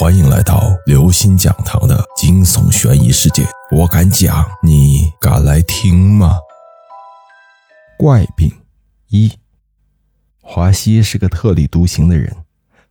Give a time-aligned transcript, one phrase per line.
[0.00, 3.46] 欢迎来到刘星讲堂的惊悚悬疑世界。
[3.70, 6.38] 我敢讲，你敢来听吗？
[7.98, 8.50] 怪病
[9.08, 9.30] 一，
[10.40, 12.34] 华西是个特立独行的人。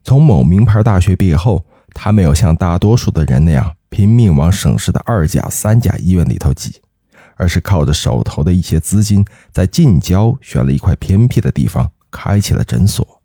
[0.03, 1.65] 从某名牌大学毕业后，
[1.95, 6.79] 他没有像大多数的人那样拼命往省市的二甲、三甲医院里头挤，
[7.37, 13.19] 而是靠着手头的一些资金，在近郊选了一块偏僻的地方，开起了诊所。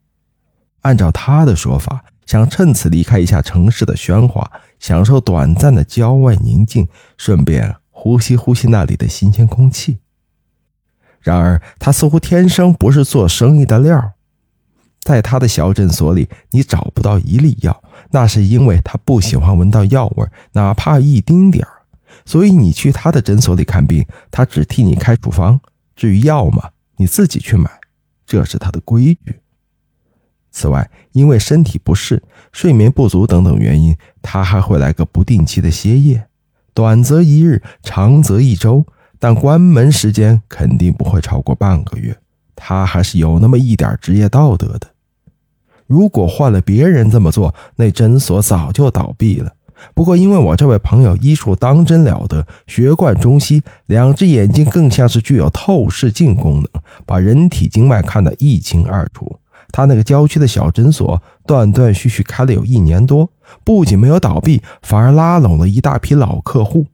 [0.81, 2.03] 按照他的说法。
[2.27, 9.99] 想趁此离开一下城市的喧哗，享受短暂的郊外宁静，顺便呼吸呼吸那里的新鲜空气。
[11.21, 14.13] 然而，他似乎天生不是做生意的料。
[15.01, 21.83] 在他的小诊所里，你找不到一粒药，那是因为他不喜欢闻到药味，哪怕一丁点儿。
[22.25, 25.61] 所以，你去他的诊所里看病，他只替你开处方。
[25.95, 27.71] 至于药嘛，你自己去买，
[28.27, 29.41] 这是他的规矩。
[30.55, 32.23] 此外，因为身体不适、
[32.53, 36.27] 睡眠不足等等原因，他还会来个不定期的歇业，
[36.73, 38.87] 短则一日，长则一周，
[39.19, 42.17] 但关门时间肯定不会超过半个月。
[42.55, 44.87] 他还是有那么一点职业道德的。
[45.89, 49.53] 如果换了别人这么做，那诊所早就倒闭了。
[49.93, 56.69] 不过，因为我这位朋友医术当真了得，学贯中西，两只眼睛更像是具有透视镜功能，
[57.05, 59.41] 把人体经脉看得一清二楚。
[59.77, 63.29] 他那个郊区的小诊所断断续续开了有一年多，
[63.65, 66.87] 不仅没有倒闭，反而拉拢了一大批老客户。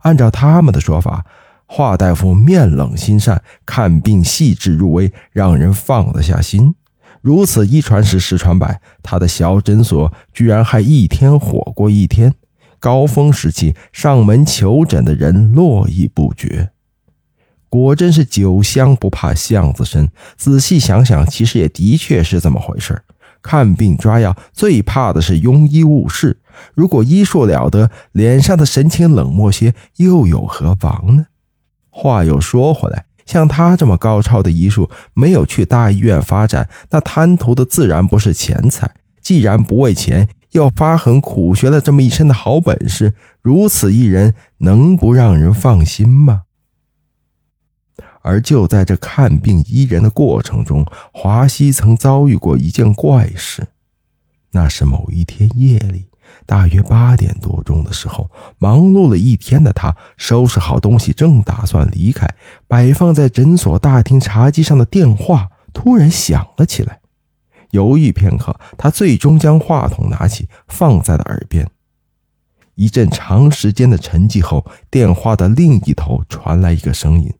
[0.00, 1.26] 按照他们的说法，
[1.66, 6.74] 华大夫面冷心善，看病细致入微，让人放得下心。
[7.20, 12.32] 如此一传十，十传百，他的小诊所居然还一天火过一天。
[12.80, 16.70] 高峰时期，上门求诊的人络绎不绝。
[17.74, 20.08] 果真是酒香不怕巷子深。
[20.36, 23.02] 仔细想想，其实也的确是这么回事
[23.42, 26.38] 看病抓药，最怕的是庸医误事。
[26.74, 31.26] 如果医术了得，脸上的神情冷漠些，又有何妨呢？
[31.90, 38.94] 话又说回来，像他这么高超的医术，没有去大医院发展，那贪图的自然不是钱财。
[39.20, 46.42] 既然不为钱，又发狠苦学了这么一身的好本事，如此一人，能不让人放心吗？
[48.24, 53.68] 而就在这看病医人的过程中，华西曾遭遇过一件怪事。
[54.52, 56.06] 那是某一天夜里，
[56.46, 62.26] 大约八点多钟的时候，忙碌了一天的他收拾好东西，正打算离开，
[62.66, 67.00] 摆放在诊所大厅茶几上的电话突然响了起来。
[67.72, 71.68] 犹豫片刻，他最终将话筒拿起，放在了耳边。
[72.74, 77.30] 一阵长时间的沉寂后，电话的另一头传来一个声音。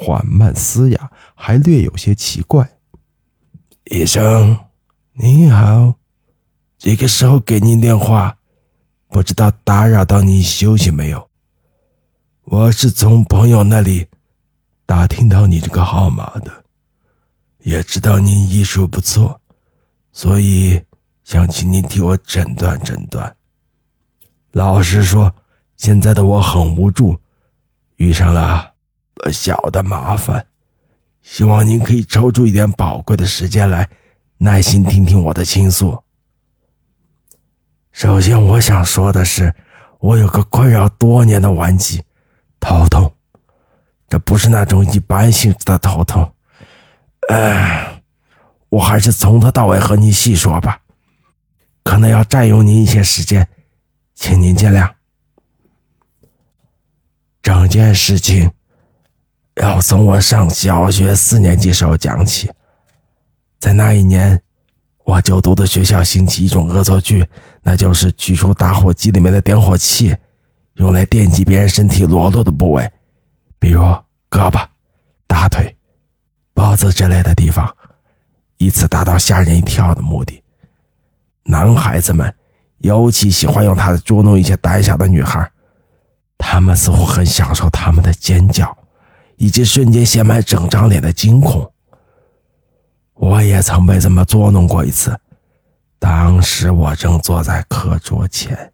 [0.00, 2.70] 缓慢嘶哑，还略有些奇怪。
[3.86, 4.56] 医生，
[5.14, 5.92] 你好，
[6.78, 8.38] 这个时候给您电话，
[9.08, 11.28] 不知道打扰到你休息没有？
[12.44, 14.06] 我是从朋友那里
[14.86, 16.64] 打听到你这个号码的，
[17.64, 19.40] 也知道您医术不错，
[20.12, 20.80] 所以
[21.24, 23.36] 想请您替我诊断诊断。
[24.52, 25.34] 老实说，
[25.76, 27.18] 现在的我很无助，
[27.96, 28.74] 遇上了。
[29.32, 30.46] 小的麻烦，
[31.22, 33.88] 希望您可以抽出一点宝贵的时间来，
[34.38, 36.02] 耐心听听我的倾诉。
[37.92, 39.54] 首先，我想说的是，
[39.98, 42.02] 我有个困扰多年的顽疾——
[42.60, 43.12] 头痛。
[44.08, 46.32] 这不是那种一般性质的头痛。
[47.28, 48.02] 哎，
[48.68, 50.80] 我还是从头到尾和您细说吧，
[51.82, 53.46] 可能要占用您一些时间，
[54.14, 54.90] 请您见谅。
[57.42, 58.50] 整件事情。
[59.60, 62.50] 要从我上小学四年级时候讲起，
[63.58, 64.40] 在那一年，
[65.04, 67.26] 我就读的学校兴起一种恶作剧，
[67.62, 70.14] 那就是取出打火机里面的点火器，
[70.74, 72.88] 用来电击别人身体裸露的部位，
[73.58, 73.80] 比如
[74.30, 74.64] 胳膊、
[75.26, 75.76] 大腿、
[76.54, 77.74] 脖子之类的地方，
[78.58, 80.40] 以此达到吓人一跳的目的。
[81.42, 82.32] 男孩子们
[82.78, 85.50] 尤其喜欢用它捉弄一些胆小的女孩，
[86.36, 88.76] 他们似乎很享受他们的尖叫。
[89.38, 91.72] 以及瞬间写满整张脸的惊恐。
[93.14, 95.18] 我也曾被这么捉弄过一次，
[95.98, 98.72] 当时我正坐在课桌前，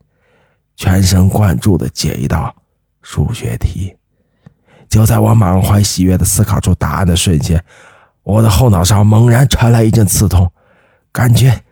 [0.77, 2.55] 全神贯注地解一道
[3.03, 3.95] 数学题。
[4.89, 7.63] 就在我满怀喜悦地思考出答案的瞬间，
[8.23, 10.51] 我的后脑勺猛然传来一阵刺痛，
[11.13, 11.63] 感觉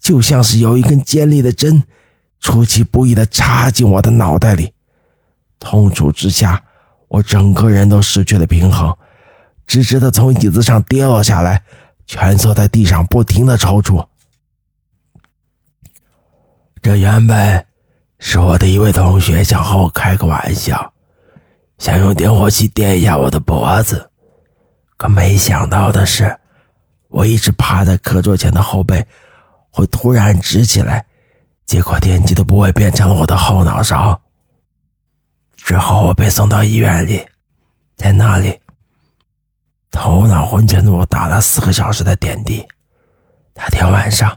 [0.00, 1.82] 就像是有一根尖利的针，
[2.40, 4.72] 出其不意地插进我的脑袋里。
[5.58, 6.62] 痛楚之下。
[7.12, 8.96] 我整个人都失去了平衡，
[9.66, 11.62] 直直的从椅子上跌落下来，
[12.06, 14.06] 蜷缩在地上，不停的抽搐。
[16.80, 17.66] 这原本
[18.18, 20.90] 是我的一位同学想和我开个玩笑，
[21.76, 24.10] 想用点火器点一下我的脖子，
[24.96, 26.34] 可没想到的是，
[27.08, 29.06] 我一直趴在课桌前的后背
[29.68, 31.04] 会突然直起来，
[31.66, 34.18] 结果电击的部位变成了我的后脑勺。
[35.64, 37.24] 之后我被送到医院里，
[37.96, 38.58] 在那里。
[39.92, 42.66] 头脑昏沉的我打了四个小时的点滴。
[43.54, 44.36] 那天晚上，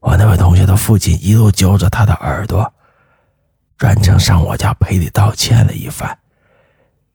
[0.00, 2.70] 我那位同学的父亲一路揪着他的耳朵，
[3.78, 6.18] 专程上我家赔礼道歉了一番。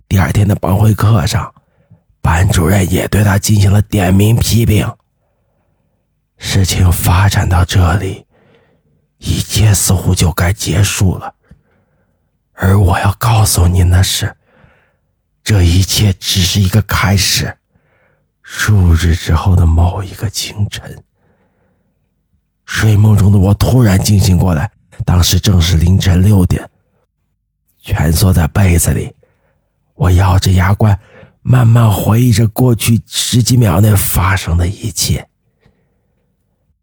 [0.08, 1.54] 第二天的班会课上，
[2.22, 4.90] 班主任也对他进行了点名批评。
[6.38, 8.26] 事情发展到这里，
[9.18, 11.35] 一切似乎就该结束了。
[12.56, 14.36] 而我要告诉您的是。
[15.44, 17.56] 这一切只是一个开始。
[18.42, 21.04] 数日之后的某一个清晨，
[22.66, 24.72] 睡梦中的我突然惊醒过来，
[25.04, 26.68] 当时正是凌晨六点。
[27.84, 29.14] 蜷缩在被子里，
[29.94, 31.00] 我咬着牙关，
[31.44, 35.28] 慢慢回忆着过去十几秒内发生的一切。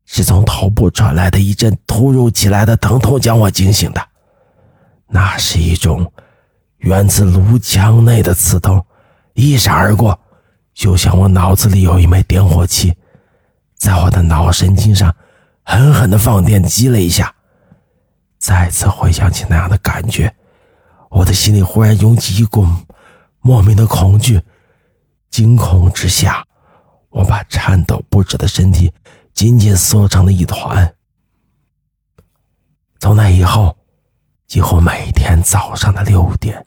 [0.04, 4.08] 是从头部传来的一阵突如其来的疼痛将我惊醒的，
[5.12, 6.10] 那是一种。
[6.78, 8.84] 源自颅腔内的刺痛，
[9.34, 10.18] 一闪而过，
[10.74, 12.92] 就像我脑子里有一枚点火器，
[13.76, 15.14] 在我的脑神经上
[15.62, 17.32] 狠狠的放电击了一下。
[18.36, 20.34] 再次回想起那样的感觉，
[21.08, 22.66] 我的心里忽然涌起一股
[23.40, 24.42] 莫名的恐惧。
[25.30, 26.44] 惊恐之下，
[27.10, 28.92] 我把颤抖不止的身体
[29.32, 30.92] 紧紧缩成了一团。
[32.98, 33.76] 从那以后，
[34.52, 36.62] 几乎每天早上的六点。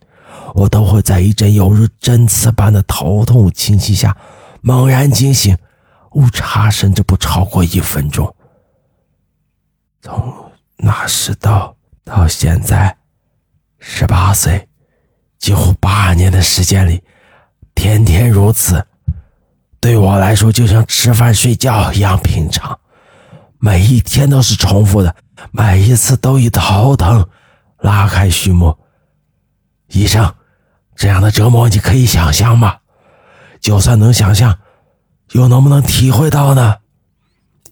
[0.56, 4.18] 我都会在一阵犹如针刺般的头痛侵袭下
[4.62, 5.56] 猛然惊醒，
[6.14, 8.36] 误差甚至不超过一分钟。
[10.02, 10.34] 从
[10.78, 12.98] 那时到到现在，
[13.78, 14.68] 十八岁，
[15.38, 17.04] 几乎八年的时间里，
[17.76, 18.84] 天天如此，
[19.80, 22.80] 对我来说就像吃饭睡觉一样平常，
[23.60, 25.16] 每一天都是重复的，
[25.52, 27.30] 每一次都以头疼
[27.86, 28.78] 拉开序幕。
[29.90, 30.34] 医生。
[30.96, 32.78] 这样的折磨，你可以想象吗？
[33.60, 34.58] 就算能想象，
[35.34, 36.78] 又能不能体会到呢？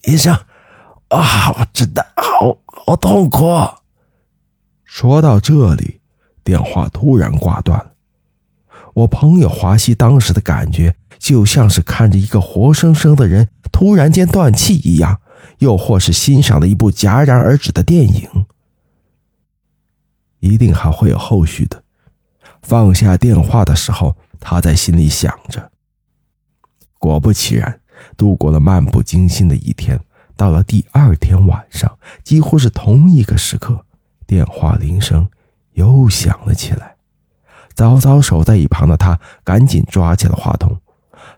[0.03, 0.35] 医生，
[1.07, 3.47] 啊，我真的好好痛苦。
[4.83, 6.01] 说到这里，
[6.43, 7.93] 电话突然挂断了。
[8.93, 15.21] 我朋友华西当时的感觉，就像是看着一个活生生的人突然间断气一样，
[15.59, 18.42] 又或是欣赏了一部戛然而止的电影。
[20.43, 21.81] 一定还会有后续的。
[22.61, 25.71] 放下电话的时候，他在心里想着。
[26.99, 27.79] 果不其然，
[28.17, 29.97] 度过了漫不经心的一天。
[30.35, 33.85] 到了第二天晚上，几乎是同一个时刻，
[34.27, 35.29] 电话铃声
[35.73, 36.97] 又响了起来。
[37.73, 40.77] 早早守在一旁的他赶紧抓起了话筒，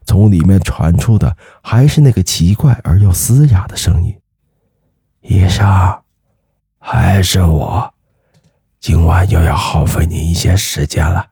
[0.05, 4.19] 从里面传出的还是那个奇怪而又嘶哑的声音
[5.21, 6.01] ：“医生，
[6.79, 7.93] 还是我。”
[8.85, 11.27] 今晚又要耗费你一些时间了。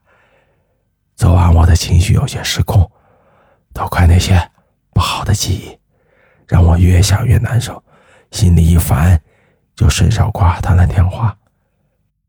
[1.15, 2.91] 昨晚我的情绪有些失控，
[3.71, 4.49] 都怪那些
[4.89, 5.79] 不好的记忆，
[6.47, 7.83] 让我越想越难受，
[8.31, 9.21] 心里一烦，
[9.75, 11.37] 就顺手挂断了电话。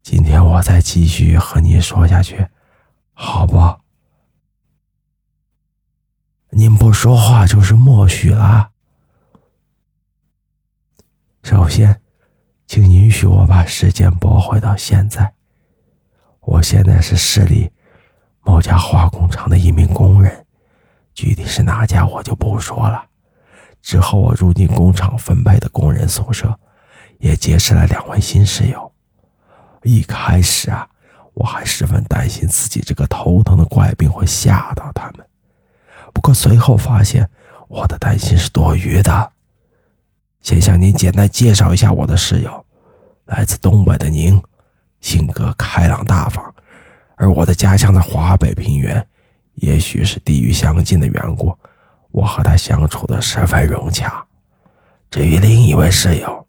[0.02, 2.46] 今天我再继续和你说下去，
[3.14, 3.80] 好不？
[6.50, 8.72] 您不说话就是默许了。
[11.42, 12.03] 首先。
[12.74, 15.32] 请允许我把时间拨回到现在。
[16.40, 17.70] 我现在是市里
[18.40, 20.44] 某家化工厂的一名工人，
[21.14, 23.04] 具体是哪家我就不说了。
[23.80, 26.58] 之后我住进工厂分配的工人宿舍，
[27.20, 28.90] 也结识了两位新室友。
[29.84, 30.84] 一开始啊，
[31.34, 35.24] 我还十分担心自己这个头疼的怪病会吓到他们。
[36.12, 37.30] 不过随后发现，
[37.68, 39.30] 我的担心是多余的。
[40.40, 42.63] 先向您简单介绍一下我的室友，
[43.26, 44.42] 来自东北的宁，
[45.00, 46.54] 性格开朗大方，
[47.16, 49.06] 而我的家乡在华北平原，
[49.54, 51.56] 也许是地域相近的缘故，
[52.10, 54.24] 我和他相处的十分融洽。
[55.10, 56.46] 至于另一位室友，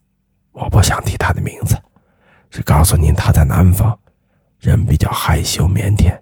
[0.51, 1.77] 我不想提他的名字，
[2.50, 3.98] 只告诉您他在南方，
[4.60, 6.17] 人比较害羞腼腆，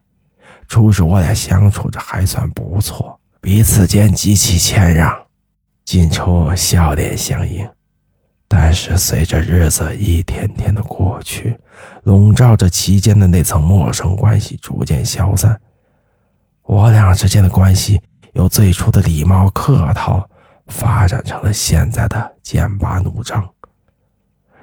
[0.67, 5.19] 初时我俩相处着还算不错，彼此间极其谦让。
[5.85, 7.69] 进出笑脸相迎，
[8.47, 11.57] 但是随着日子一天天的过去，
[12.03, 15.59] 笼罩着其间的那层陌生关系逐渐消散，
[16.63, 18.01] 我俩之间的关系
[18.33, 20.29] 由最初的礼貌客套，
[20.67, 23.47] 发展成了现在的剑拔弩张。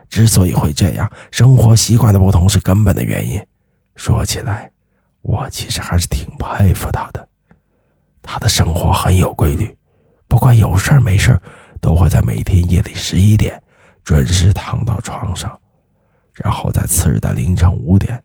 [0.09, 3.41] 之所以会这样，生活习惯的不同是根本的原因。
[3.97, 4.71] 说起来，
[5.23, 7.29] 我其实还是挺佩服他的。
[8.23, 9.77] 他的生活很有规律，
[10.29, 11.39] 不管有事没事
[11.81, 13.61] 都会在每天夜里十一点
[14.11, 15.57] 准时躺到床上，
[16.35, 18.21] 然后在次日的凌晨五点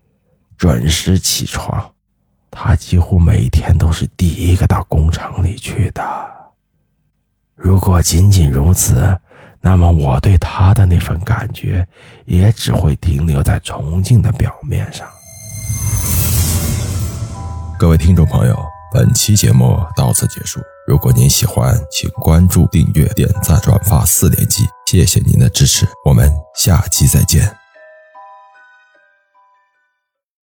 [0.58, 1.92] 准时起床。
[2.50, 6.02] 他几乎每天都是第一个到工厂里去的。
[7.54, 9.16] 如果仅仅如此，
[9.62, 11.88] 那么我对他的那份感觉
[12.26, 15.08] 也只会停留在崇敬的表面上。
[17.78, 18.60] 各位听众朋友，
[18.92, 20.60] 本期节目到此结束。
[20.86, 27.65] 如果您喜欢，请关注、订阅、点赞、转发四连击，谢谢您的支持，我们下期再见。